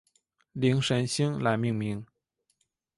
[0.53, 2.03] 灵神星来命名。